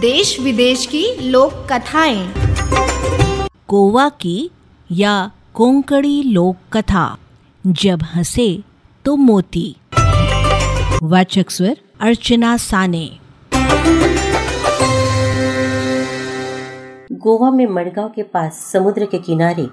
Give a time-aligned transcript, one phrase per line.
[0.00, 2.32] देश विदेश की लोक कथाएँ।
[3.68, 4.50] गोवा की
[4.92, 7.18] या कोंकणी लोक कथा।
[7.66, 8.62] जब हंसे
[9.04, 9.76] तो मोती।
[11.02, 13.10] वाचक स्वर अर्चना साने।
[17.12, 19.66] गोवा में मडगांव के पास समुद्र के किनारे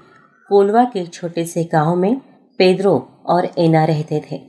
[0.48, 2.16] कोलवा के छोटे से गाँव में
[2.58, 4.40] पेद्रो और एना रहते थे।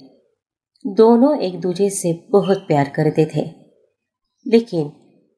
[0.87, 3.51] दोनों एक दूसरे से बहुत प्यार करते थे।
[4.47, 4.91] लेकिन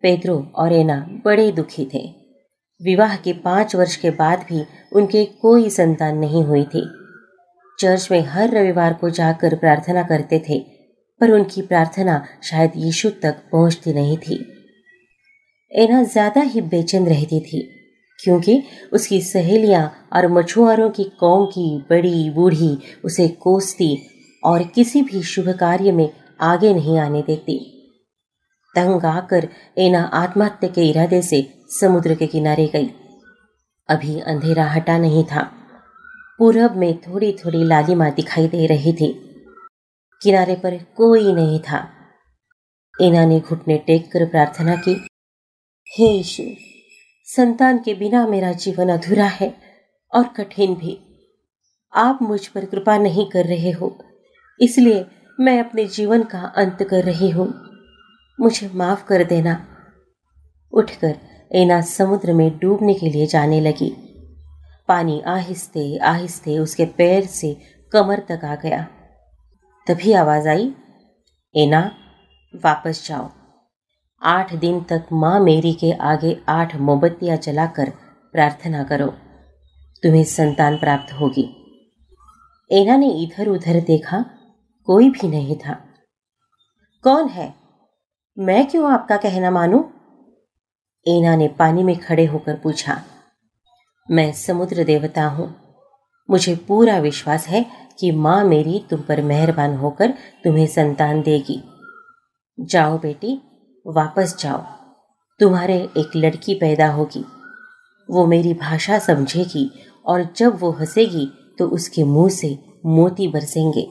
[0.03, 0.95] पेद्रो और एना
[1.25, 2.01] बड़े दुखी थे।
[2.81, 6.83] विवाह के पाँच वर्ष के बाद भी उनके कोई संतान नहीं हुई थी।
[7.79, 10.59] चर्च में हर रविवार को जाकर प्रार्थना करते थे,
[11.21, 14.35] पर उनकी प्रार्थना शायद यीशु तक पहुँचती नहीं थी।
[15.71, 17.61] एना ज़्यादा ही बेचैन रहती थी,
[18.19, 18.61] क्योंकि
[18.93, 23.97] उसकी सहेलियाँ और मछुआरों की कौम की बड़ी बूढ़ी उसे कोसती
[24.43, 26.09] और किसी भी शुभ कार्य में
[26.41, 27.59] आगे नहीं आने देती।
[28.75, 29.47] तंग आकर
[29.77, 32.89] एना आत्महत्या के इरादे से समुद्र के किनारे गई
[33.89, 35.41] अभी अंधेरा हटा नहीं था
[36.39, 39.11] पूरब में थोड़ी थोड़ी लालिमा दिखाई दे रही थी
[40.21, 41.87] किनारे पर कोई नहीं था
[42.95, 44.93] एना ने घुटने टेक कर प्रार्थना की
[45.87, 46.43] हे यीशु
[47.27, 49.53] संतान के बिना मेरा जीवन अधूरा है
[50.13, 50.97] और कठिन भी
[51.93, 53.97] आप मुझ पर कृपा नहीं कर रहे हो
[54.59, 55.05] इसलिए
[55.39, 57.47] मैं अपने जीवन का अंत कर रही हूँ
[58.39, 59.67] मुझे माफ़ कर देना।
[60.73, 61.15] उठकर
[61.51, 64.05] एना समुद्र में डूबने के लिए जाने लगी।
[64.87, 67.57] पानी आहिस्ते आहिस्ते उसके पैर से
[67.91, 68.87] कमर तक आ गया।
[69.87, 70.75] तभी आवाज़ आई,
[71.55, 71.91] एना,
[72.55, 73.29] वापस जाओ।
[74.23, 77.89] आठ दिन तक माँ मेरी के आगे आठ मोमबत्तियाँ जलाकर
[78.33, 79.07] प्रार्थना करो।
[80.03, 81.55] तुम्हें संतान प्राप्त होगी।
[82.71, 84.25] एना ने इधर उधर देखा,
[84.85, 85.73] कोई भी नहीं था।
[87.03, 87.58] कौन है?
[88.39, 89.81] मैं क्यों आपका कहना मानूं?
[91.05, 92.95] एना ने पानी में खड़े होकर पूछा,
[94.09, 95.47] मैं समुद्र देवता हूँ।
[96.29, 97.65] मुझे पूरा विश्वास है
[97.99, 100.13] कि माँ मेरी तुम पर मेहरबान होकर
[100.43, 101.61] तुम्हें संतान देगी।
[102.57, 103.35] जाओ बेटी,
[103.85, 104.63] वापस जाओ।
[105.39, 107.25] तुम्हारे एक लड़की पैदा होगी।
[108.09, 109.69] वो मेरी भाषा समझेगी
[110.05, 112.57] और जब वो हंसेगी तो उसके मुँह से
[112.87, 113.87] मोती बरसेंगे।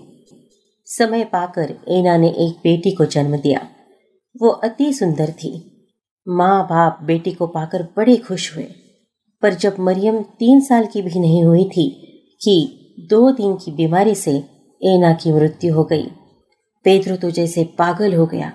[0.89, 3.69] समय पाकर एना ने एक बेटी को जन्म दिया।
[4.37, 5.75] वो अति सुंदर थी।
[6.29, 8.69] माँ बाप बेटी को पाकर बड़े खुश हुए।
[9.43, 11.91] पर जब मरियम तीन साल की भी नहीं हुई थी
[12.43, 14.37] कि दो दिन की बीमारी से
[14.83, 16.07] एना की मृत्यु हो गई।
[16.85, 18.53] पेद्रो तो जैसे पागल हो गया।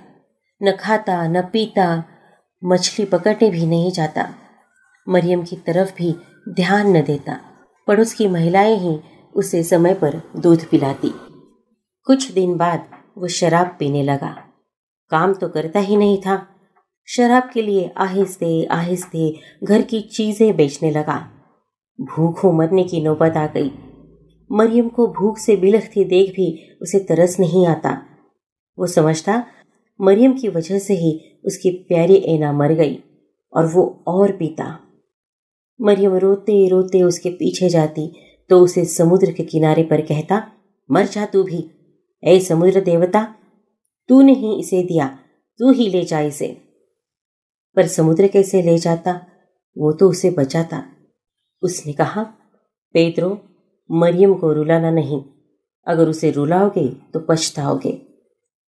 [0.63, 2.03] न खाता, न पीता,
[2.65, 4.33] मछली पकड़ने भी नहीं जाता।
[5.09, 6.15] मरियम की तरफ़ भी
[6.49, 7.39] ध्यान न देता।
[7.87, 8.99] पड़ोस की महिलाएँ ही
[9.35, 11.11] उसे समय पर दूध पिलाती।
[12.05, 14.42] कुछ दिन बाद वो शराब पीने लगा।
[15.13, 16.41] काम तो करता ही नहीं था।
[17.07, 21.17] शराब के लिए आहिस्ते आहिस्ते घर की चीज़ें बेचने लगा।
[21.99, 23.71] भूखों मरने की नौबत आ गई।
[24.49, 26.47] मरियम को भूख से बिलखती देख भी
[26.81, 27.91] उसे तरस नहीं आता।
[28.77, 29.43] वो समझता,
[29.99, 32.97] मरियम की वजह से ही उसकी प्यारी ऐना मर गई
[33.53, 34.65] और वो और पीता।
[35.79, 38.11] मरियम रोते रोते उसके पीछे जाती
[38.49, 40.41] तो उसे समुद्र के किनारे पर कहता,
[40.89, 41.63] मर जा तू भी।
[42.23, 43.27] ऐ समुद्र देवता
[44.09, 45.19] तूने ही इसे दिया,
[45.59, 46.61] तू ही ले जा इसे।
[47.75, 49.21] पर समुद्र कैसे ले जाता,
[49.77, 50.83] वो तो उसे बचाता।
[51.61, 52.23] उसने कहा,
[52.93, 53.41] पेत्रो,
[53.91, 55.23] मरियम को रुलाना नहीं।
[55.87, 57.91] अगर उसे रुलाओगे तो पछताओगे।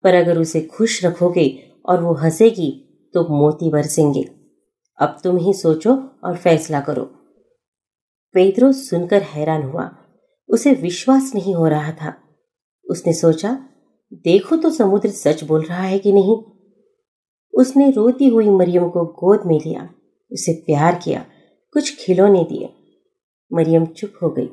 [0.04, 2.82] पर अगर उसे खुश रखोगे और वो हंसेगी
[3.14, 4.24] तो मोती बरसेंगे।
[5.00, 7.04] अब तुम ही सोचो और फैसला करो।
[8.34, 9.98] पेद्रो सुनकर हैरान हुआ।
[10.50, 12.14] उसे विश्वास नहीं हो रहा था।
[12.90, 13.70] उसने सोचा
[14.24, 16.38] देखो तो समुद्र सच बोल रहा है कि नहीं।
[17.54, 19.90] उसने रोती हुई मरियम को गोद में लिया,
[20.32, 21.26] उसे प्यार किया,
[21.74, 22.70] कुछ खिलौने दिए।
[23.54, 24.48] मरियम चुप हो गई।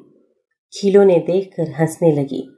[0.72, 2.48] खिलौने देखकर हंसने लगी।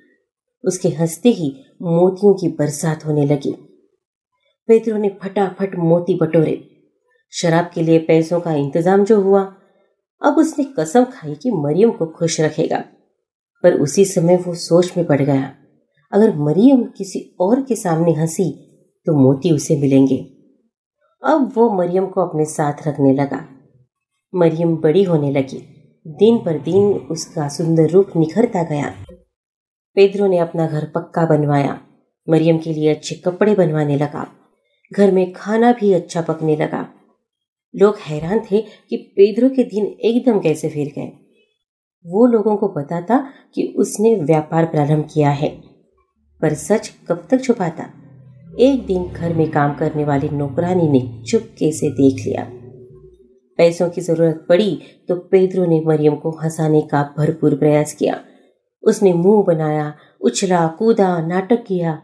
[0.65, 3.53] उसके हँसते ही मोतियों की बरसात होने लगी।
[4.69, 6.71] पेद्रो ने फटाफट मोती बटोरे।
[7.33, 9.43] शराब के लिए पैसों का इंतज़ाम जो हुआ,
[10.23, 12.85] अब उसने कसम खाई कि मरियम को खुश रखेगा।
[13.63, 15.57] पर उसी समय वो सोच में पड़ गया।
[16.15, 18.53] अगर मरियम किसी और के सामने हँसी
[19.07, 20.17] तो मोती उसे मिलेंगे।
[21.25, 23.49] अब वो मरियम को अपने साथ रखने लगा।
[24.35, 25.59] मरियम बड़ी होने लगी।
[26.07, 28.95] दिन पर दिन उसका सुंदर रूप निखरता गया।
[29.95, 31.81] पेद्रो ने अपना घर पक्का बनवाया।
[32.31, 34.27] मरियम के लिए अच्छे कपड़े बनवाने लगा।
[34.93, 36.89] घर में खाना भी अच्छा पकने लगा।
[37.77, 41.13] लोग हैरान थे कि पेद्रो के दिन एकदम कैसे फिर गए।
[42.07, 45.74] वो लोगों को पता था कि उसने व्यापार प्रारंभ किया है।
[46.43, 47.91] पर सच कब तक छुपाता?
[48.61, 52.51] एक दिन घर में काम करने वाली नौकरानी ने चुपके से देख लिया।
[53.57, 54.79] पैसों की ज़रूरत पड़ी
[55.09, 58.21] तो पेद्रो ने मरियम को हंसाने का भरपूर प्रयास किया।
[58.83, 62.03] उसने मुँह बनाया, उछला, कूदा, नाटक किया।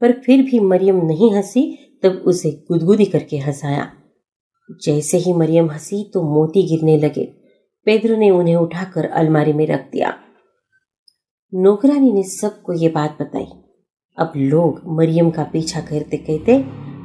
[0.00, 3.92] पर फिर भी मरियम नहीं हँसी, तब उसे गुदगुदी करके हंसाया।
[4.84, 7.24] जैसे ही मरियम हँसी तो मोती गिरने लगे।
[7.84, 10.18] पेद्रो ने उन्हें उठाकर अलमारी में रख दिया।
[11.54, 13.46] नौकरानी ने सबको ये बात बताई।
[14.18, 16.64] अब लोग मरियम का पीछा करते कहते,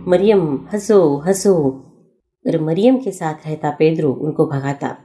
[0.09, 1.69] मरियम, हंसो हंसो।
[2.45, 4.97] पर मरियम के साथ रहता पेद्रो उनको भगाता।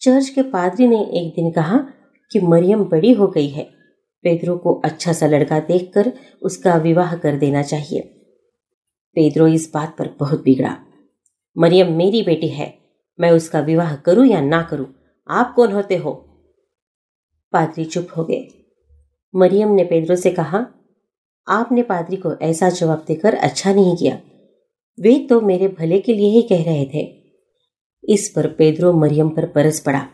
[0.00, 1.78] चर्च के पादरी ने एक दिन कहा
[2.32, 3.64] कि मरियम बड़ी हो गई है।
[4.22, 6.12] पेद्रो को अच्छा सा लड़का देखकर
[6.42, 8.00] उसका विवाह कर देना चाहिए।
[9.14, 10.76] पेद्रो इस बात पर बहुत बिगड़ा।
[11.58, 12.78] मरियम, मेरी बेटी है।
[13.20, 14.86] मैं उसका विवाह करूँ या ना करूँ?
[15.28, 16.26] आप कौन होते हो?
[17.52, 18.48] पादरी चुप हो गए
[19.34, 20.66] मरियम ने पेद्रो से कहा,
[21.48, 24.18] आपने पादरी को ऐसा जवाब देकर अच्छा नहीं किया।
[25.00, 27.22] वे तो मेरे भले के लिए ही कह रहे थे।
[28.04, 30.06] इस पर पेद्रो मरियम पर परस पड़ा।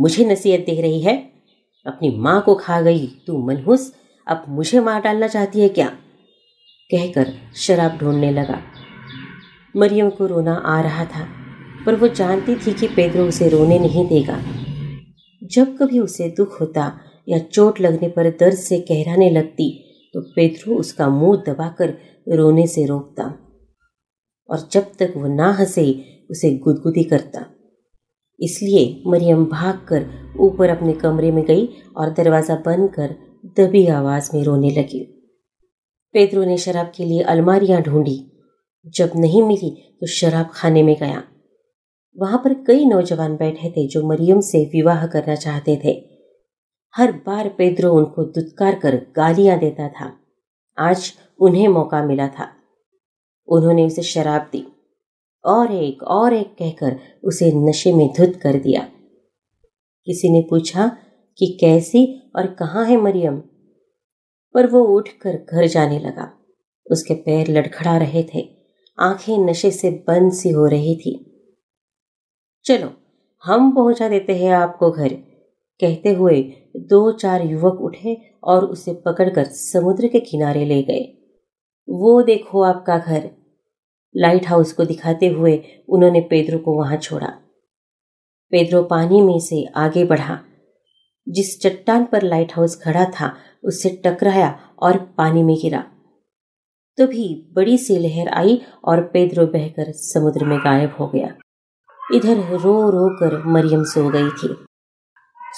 [0.00, 1.16] मुझे नसीहत दे रही है।
[1.86, 3.92] अपनी माँ को खा गई तू मनहूस।
[4.26, 5.88] अब मुझे मार डालना चाहती है क्या?
[6.90, 8.60] कहकर शराब ढूँढने लगा।
[9.76, 11.28] मरियम को रोना आ रहा था,
[11.86, 14.42] पर वो जानती थी कि पेद्रो उसे रोने नहीं देगा।
[15.50, 16.92] जब कभी उसे दुख होता
[17.28, 19.70] या चोट लगने पर दर्द से कहराने लगती
[20.14, 21.94] तो पेद्रो उसका मुँह दबाकर
[22.26, 23.24] रोने से रोकता
[24.48, 25.84] और जब तक वो ना हंसे,
[26.30, 27.44] उसे गुदगुदी करता।
[28.40, 30.06] इसलिए मरियम भागकर
[30.40, 31.66] ऊपर अपने कमरे में गई
[31.96, 33.14] और दरवाज़ा बंद कर
[33.58, 35.00] दबी आवाज़ में रोने लगी।
[36.14, 38.18] पेद्रो ने शराब के लिए अलमारियाँ ढूंढी।
[38.94, 39.70] जब नहीं मिली
[40.00, 41.22] तो शराब खाने में गया।
[42.18, 46.04] वहाँ पर कई नौजवान बैठे थे जो मरियम से विवाह करना चाहते थे।
[46.96, 50.12] हर बार पेद्रो उनको दुत्कार कर गालियाँ देता था।
[50.78, 52.48] आज उन्हें मौका मिला था।
[53.48, 54.64] उन्होंने उसे शराब दी।
[55.44, 58.88] और एक और एक कहकर उसे नशे में धुत कर दिया।
[60.04, 60.96] किसी ने पूछा
[61.38, 63.42] कि कैसी और कहाँ है मरियम?
[64.54, 66.32] पर वो उठकर घर जाने लगा।
[66.90, 68.48] उसके पैर लड़खड़ा रहे थे।
[68.98, 71.27] आँखें नशे से बंद सी हो रही थी।
[72.68, 72.92] चलो,
[73.44, 75.08] हम पहुँचा देते हैं आपको घर।
[75.80, 81.34] कहते हुए दो चार युवक उठे और उसे पकड़कर समुद्र के किनारे ले गए।
[81.88, 83.30] वो देखो आपका घर।
[84.16, 87.26] लाइट हाउस को दिखाते हुए उन्होंने पेद्रो को वहाँ छोड़ा।
[88.50, 90.40] पेद्रो पानी में से आगे बढ़ा।
[91.28, 95.84] जिस चट्टान पर लाइट हाउस खड़ा था, उससे टकराया और पानी में गिरा।
[96.98, 101.36] तभी बड़ी सी लहर आई और पेद्रो बहकर समुद्र में गायब हो गया।
[102.14, 104.56] इधर रो रो कर मरियम सो गई थी।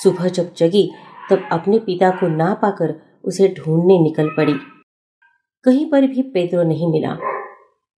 [0.02, 0.90] सुबह जब जगी,
[1.30, 2.94] तब अपने पिता को ना पाकर
[3.24, 4.54] उसे ढूँढने निकल पड़ी।
[5.64, 7.16] कहीं पर भी पेद्रो नहीं मिला।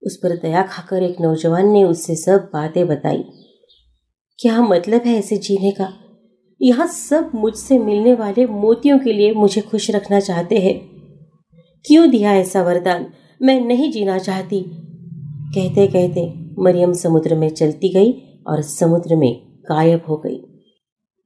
[0.02, 3.24] उस पर दया खाकर एक नौजवान ने उससे सब बातें बताई।
[4.38, 5.92] क्या मतलब है ऐसे जीने का?
[6.62, 10.80] यहाँ सब मुझसे मिलने वाले मोतियों के लिए मुझे खुश रखना चाहते हैं।
[11.86, 13.06] क्यों दिया ऐसा वरदान?
[13.42, 14.64] मैं नहीं जीना चाहती।
[15.54, 20.40] कहते कहते मरियम समुद्र में चलती गई। और समुद्र में गायब हो गई।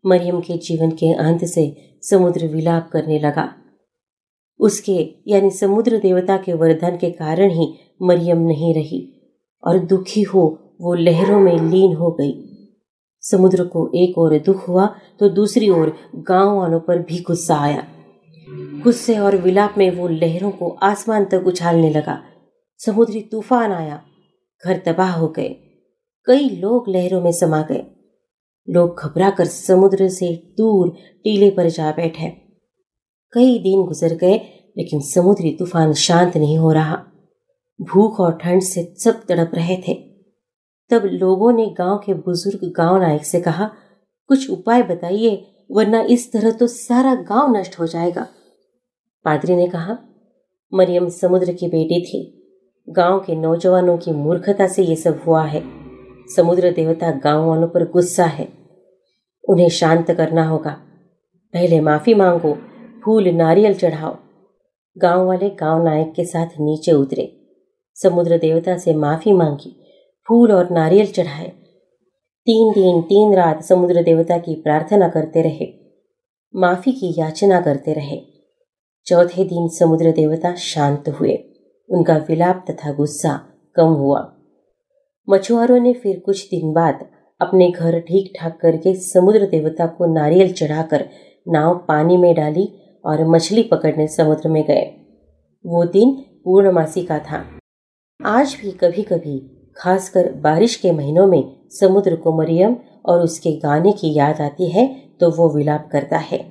[0.07, 3.55] मरियम के जीवन के अंत से समुद्र विलाप करने लगा।
[4.61, 9.13] उसके, यानी समुद्र देवता के वरदान के कारण ही मरियम नहीं रही
[9.65, 12.43] और दुखी हो, वो लहरों में लीन हो गई।
[13.21, 17.87] समुद्र को एक और दुख हुआ तो दूसरी ओर गाँव वालों पर भी गुस्सा आया।
[18.83, 22.23] गुस्से और विलाप में वो लहरों को आसमान तक उछालने लगा।
[22.79, 24.03] समुद्री तूफ़ान आया।
[24.65, 25.66] घर तबाह हो गए।
[26.27, 27.87] कई लोग लहरों में समा गए।
[28.71, 30.91] लोग घबरा कर समुद्र से दूर
[31.25, 32.29] टीले पर जा बैठे।
[33.33, 34.35] कई दिन गुजर गए,
[34.79, 36.97] लेकिन समुद्री तूफ़ान शांत नहीं हो रहा।
[37.83, 39.95] भूख और ठंड से सब तड़प रहे थे।
[40.91, 43.71] तब लोगों ने गाँव के बुज़ुर्ग गाँव नायक से कहा,
[44.29, 48.27] कुछ उपाय बताइए, वरना इस तरह तो सारा गाँव नष्ट हो जाएगा।
[49.25, 49.99] पादरी ने कहा,
[50.75, 52.33] मरियम समुद्र की बेटी थी।
[52.89, 55.86] गाँव के नौजवानों की मूर्खता से ये सब हुआ है।
[56.37, 58.49] समुद्र देवता गाँव वालों पर गुस्सा है।
[59.49, 60.71] उन्हें शांत करना होगा।
[61.53, 62.59] पहले माफ़ी मांगो,
[63.05, 64.17] फूल, नारियल चढ़ाओ।
[64.99, 67.41] गाँव वाले गाँव नायक के साथ नीचे उतरे।
[67.95, 69.85] समुद्र देवता से माफ़ी मांगी,
[70.29, 71.49] फूल और नारियल चढ़ाए।
[72.47, 75.73] तीन दिन, तीन रात समुद्र देवता की प्रार्थना करते रहे।
[76.57, 78.21] माफ़ी की याचना करते रहे।
[79.07, 81.39] चौथे दिन समुद्र देवता शांत हुए।
[81.91, 83.41] उनका विलाप तथा गुस्सा
[83.77, 84.36] कम हुआ।
[85.29, 87.07] मछुआरों ने फिर कुछ दिन बाद
[87.41, 91.09] अपने घर ठीक ठाक करके समुद्र देवता को नारियल चढ़ाकर
[91.49, 92.69] नाव पानी में डाली
[93.05, 94.85] और मछली पकड़ने समुद्र में गए।
[95.65, 96.13] वो दिन
[96.45, 97.45] पूर्णमासी का था।
[98.21, 99.39] आज भी कभी कभी
[99.77, 104.87] खासकर बारिश के महीनों में, समुद्र को मरियम और उसके गाने की याद आती है
[105.21, 106.45] तो वो विलाप करता है।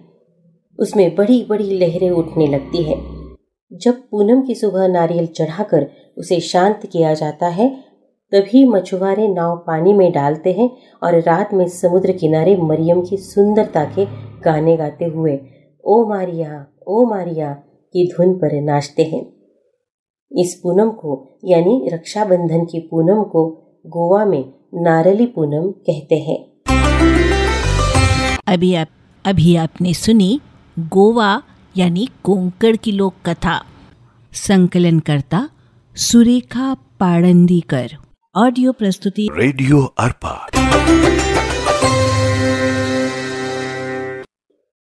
[0.80, 2.96] उसमें बड़ी बड़ी लहरें उठने लगती है।
[3.72, 7.70] जब पूनम की सुबह नारियल चढ़ाकर उसे शांत किया जाता है
[8.34, 10.70] तभी मछुआरे नाव पानी में डालते हैं
[11.04, 14.06] और रात में समुद्र किनारे मरियम की सुंदरता के
[14.42, 15.40] गाने गाते हुए,
[15.86, 17.54] ओ मारिया ओ मारिया
[17.94, 19.26] की धुन पर नाचते हैं।
[20.32, 23.46] इस पूनम को, यानी रक्षाबंधन की पूनम को,
[23.88, 26.40] गोवा में नारली पूनम कहते हैं।
[28.48, 28.88] अभी आप,
[29.26, 30.40] अभी आपने सुनी
[30.80, 31.42] गोवा,
[31.78, 33.62] यानी कोंकण की लोक कथा।
[34.34, 35.50] संकलन करता
[35.96, 38.05] सुरेखा पाड़ंदीकर।
[38.38, 40.32] ऑडियो प्रस्तुति रेडियो अर्पा।